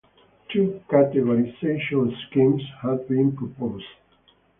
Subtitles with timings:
[0.49, 3.83] Two categorization schemes have been proposed.